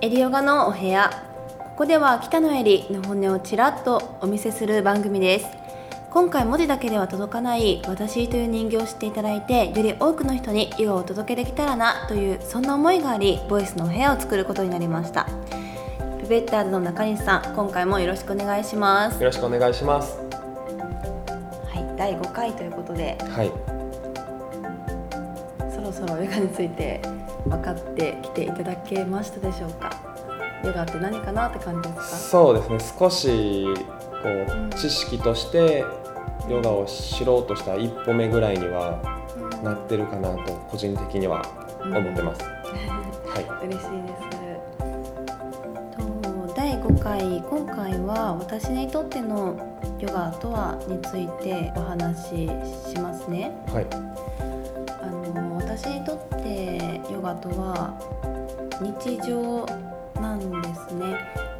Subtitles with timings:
[0.00, 1.10] エリヨガのお部屋。
[1.58, 5.46] ここでは北野エリの本音をちらっとお見せする番組です。
[6.10, 15.26] 今回文字だけでは届かない私という人形を知っていただいてより多くの人にヨガをお届けできたらなというそんな思いがありボイスのお部屋を作ることになりました。
[16.20, 19.18] ペペッターズの中西さん今回もよろしくお願いします。
[19.18, 20.16] よろしくお願いします。
[20.16, 23.18] はい第5回ということで。
[23.34, 23.50] はい。
[23.50, 23.87] そ
[25.88, 27.00] ろそろヨガについて
[27.48, 29.90] 分かってきていただけましたでしょうか？
[30.64, 32.02] ヨガって何かなって感じですか？
[32.04, 32.78] そうですね。
[32.98, 33.64] 少し
[34.22, 34.28] こ
[34.70, 35.84] う知識として
[36.48, 39.00] ヨガを知ろうとした一歩目ぐらいには
[39.62, 41.42] なってるかなと個人的には
[41.82, 42.48] 思ってます、は
[43.40, 43.44] い。
[43.66, 44.28] 嬉しいです。
[45.96, 49.56] と第5回今回は私にとっての
[50.00, 52.50] ヨガとはについてお話し
[52.94, 53.52] しますね。
[53.72, 53.86] はい
[57.28, 57.94] ガとは
[58.80, 59.66] 日常
[60.20, 61.16] なんですね。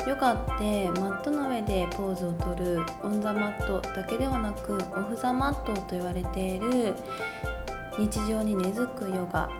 [0.07, 6.95] ヨガってマットの上でポーズをとるオン・ザ・マットだけではなくオフ・ザ・マットと言われている
[7.99, 9.51] 日常に根付くヨガ。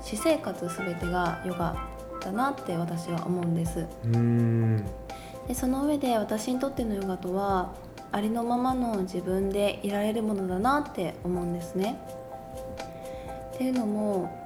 [0.00, 1.76] 私生活全てがヨガ
[2.20, 3.86] だなって私は思うんです。
[5.48, 7.72] でその上で私にとってのヨガとは
[8.12, 11.98] ありのままの自分でいられるものだなって思うんですね。
[13.54, 14.41] っていうのも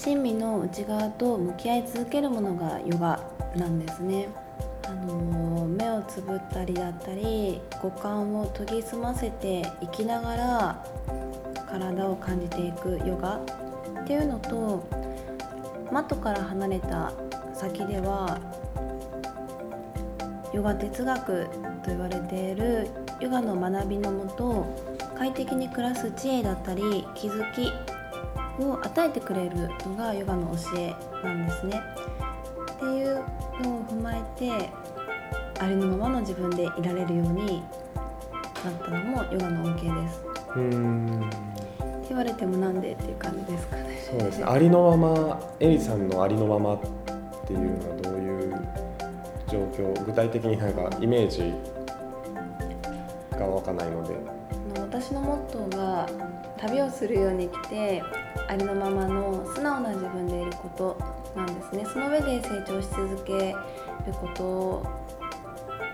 [0.00, 3.20] 親身の内側と向き合い続けるものがヨガ
[3.56, 4.28] なんですね。
[4.86, 10.84] あの目をつぶったりだったり五感を研ぎ澄ませて生きながら
[11.68, 14.88] 体を感じていくヨガっていうのと
[15.92, 17.12] マットから離れた
[17.52, 18.38] 先では
[20.54, 21.48] ヨガ哲学
[21.82, 22.88] と言われている
[23.20, 24.64] ヨガの学びのもと
[25.18, 27.70] 快適に暮らす知恵だったり気づき
[28.60, 31.80] を与えてくれるのがヨガの教えなんですね。
[32.72, 33.16] っていう
[33.62, 34.70] のを踏まえて
[35.58, 37.62] ありのままの自分でいられるように
[38.64, 40.22] なったのもヨガの恩恵です。
[40.54, 43.98] うーんって言われてもなんでっていう感じですかね。
[44.10, 46.80] そうですねありのままエリさんのありのままっ
[47.46, 48.68] ていうのはどういう
[49.48, 50.04] 状況？
[50.04, 51.52] 具体的になんかイメージ
[53.32, 54.14] が湧かないので
[54.80, 56.08] 私のモットーが
[56.56, 58.02] 旅をするように来て
[58.48, 60.96] ありのままの素直な自分でいること
[61.36, 61.84] なんですね。
[61.84, 63.54] その上で成長し続け
[64.06, 64.82] ること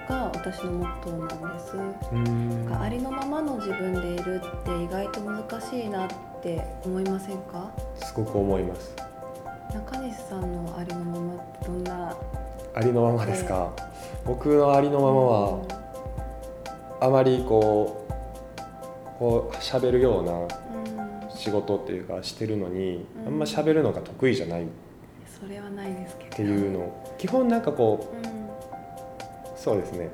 [0.09, 1.77] が私のモットーなんです。
[1.77, 6.09] なんかありのままの自分でいるって意外と難しいなっ
[6.43, 7.71] て思いませんか？
[7.97, 8.95] すごく思います。
[9.73, 12.17] 中西さんのありのままってどんな？
[12.75, 13.73] ありのままですか、
[14.25, 15.63] 僕のありのままは
[17.01, 18.14] あまりこう
[19.25, 23.27] こう喋るような仕事っていうかしてるのに、うん。
[23.27, 24.65] あんま喋るのが得意じゃない。
[24.65, 24.67] っ
[25.41, 26.37] それはないですけど。
[26.37, 27.15] ていうの。
[27.17, 28.21] 基本なんかこうん。
[28.21, 28.29] う
[29.57, 30.11] そうですね。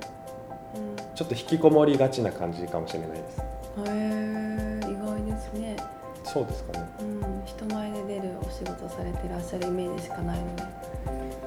[0.76, 1.16] うん。
[1.16, 3.40] ちょっと引きこもりがちな感じかもしれないです。
[3.40, 3.44] へ
[3.84, 5.76] え意外ですね。
[6.22, 6.88] そうですかね。
[7.00, 10.62] うん、人前で出るお仕事されてらっしゃるイメージしかないので、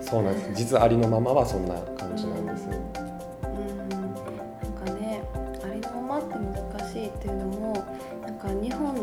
[0.02, 0.52] そうなんです。
[0.54, 2.68] 実はありのままはそんな感じなんです、
[7.16, 7.86] っていうのも
[8.22, 8.96] なんか日本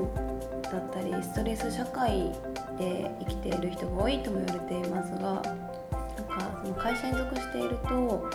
[0.63, 2.33] だったりストレス社会
[2.79, 8.31] で生きている人が多いとも言われていますがなんかその会社に属していると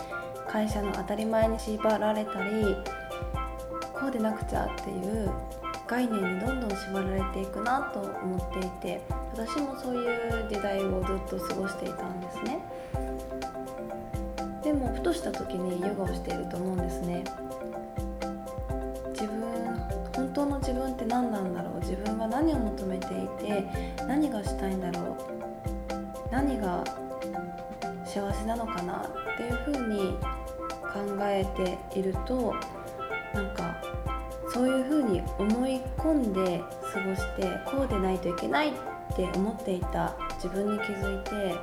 [0.48, 2.76] 会社の当たり前に縛られたり
[3.92, 5.30] こうでなくちゃっていう
[5.86, 12.58] 概念にどんどん縛られていくなと思っていて私もそういう時代をずっと過ごしていたんですね。
[14.62, 17.22] でもふとした時にヨガをしていると思うんですね。
[19.12, 19.45] 自分
[22.36, 23.66] 何を求めていて
[24.06, 26.84] 何がしたいんだろう何が
[28.04, 30.18] 幸せなのかなっていうふうに
[30.82, 31.46] 考え
[31.90, 32.54] ていると
[33.32, 33.80] なんか
[34.52, 38.72] そういうふうに思い込んで過ごしてこうでないといけないっ
[39.16, 41.54] て思っていた自分に気づいて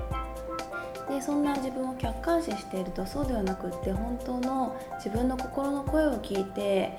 [1.07, 6.98] でそんな自分を客観視しているとそうではなくって本当の自分の心の声を聞いて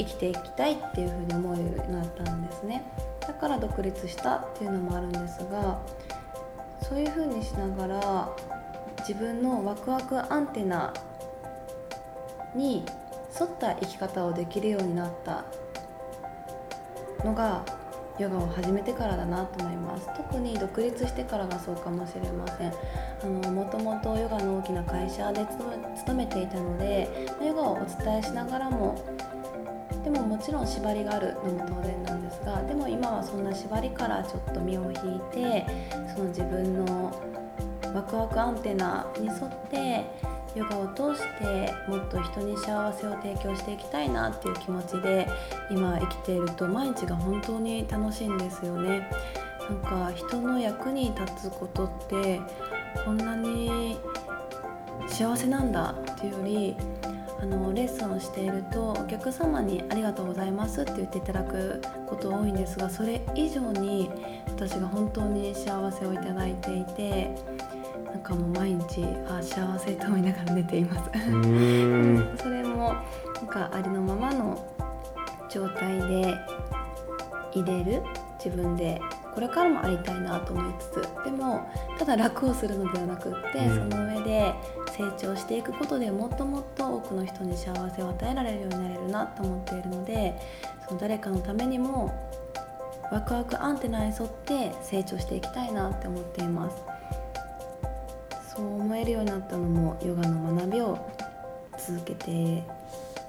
[0.00, 2.82] 生きていきたいっていうふうに思うようになったんですね。
[3.20, 5.78] だから独立したっていうのもあるんですが
[6.82, 8.28] そういうふうにしながら
[9.00, 10.92] 自分のワクワクアンテナ
[12.54, 12.84] に
[13.38, 15.44] 沿った生き方をできるようになった
[17.24, 17.64] のが
[18.18, 20.06] ヨガを始めてからだなと思います。
[20.14, 22.72] 特に独立してからがそうかもしれません。
[23.22, 27.08] あのもともとヨガの大きな会社で勤め勤めていたので
[27.42, 28.98] ヨガをお伝えしながらも
[30.12, 35.64] でももちろん縛りがあるのも当然なんですがでも今はそんな縛りからちょっと身を引いて
[36.14, 37.12] その自分の
[37.94, 40.04] ワクワクアンテナに沿って
[40.56, 45.28] ヨガを通してもっと人に幸せを提供していきたいなっていう気持ちで
[45.70, 49.08] 今生きていると毎日が本当に楽しいんですよね。
[49.68, 49.78] なん
[50.08, 52.40] か人の役に立つことって
[53.04, 53.96] こんなに
[55.06, 56.76] 幸せなんだっていうより
[57.42, 64.10] あのレッスンをしているとお客様に「ありがとうございます」って言っていただくこと多いんですがそれ以上に
[64.46, 67.34] 私が本当に幸せをいただいていて
[68.04, 71.10] なんかもう毎日あ幸せと思いながら寝ています。
[72.42, 72.94] それも
[73.36, 74.58] なんかありのままの
[75.48, 76.34] 状態で
[77.52, 78.02] 入れる
[78.42, 79.00] 自分で
[79.40, 84.54] これからもありたいなと思いつつでもただ楽をするのではなくって、うん、その上で
[84.92, 90.38] 成長していくことでもっともっと多くの人に幸せを与えられるようになれるなと思っているので
[90.86, 92.14] その誰かのためにも
[93.10, 96.76] ワクワクアンテナに沿って成長していきたいなって思っています。
[98.54, 100.98] そう思えるようになったのもヨガの学びを
[101.78, 102.62] 続けて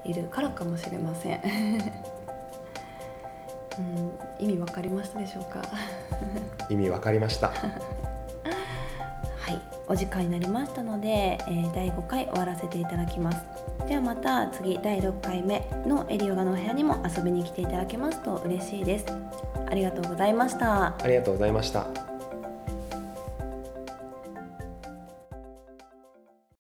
[0.04, 1.42] いるからかもしれません
[3.80, 5.62] うん、意味わかりましたでしょうか？
[6.70, 7.48] 意味わかりました。
[7.50, 7.54] は
[9.52, 13.44] いお時間になりましたので、えー、第5回終わらせていただきます。
[13.88, 19.06] ではまた次第6回目のエリヨガのお部屋にも遊びに来ていただけますと嬉しいです。
[19.70, 20.96] ありがとうございました。
[21.02, 21.86] ありがとうございました